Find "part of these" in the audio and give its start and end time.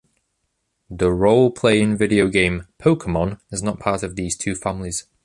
3.79-4.35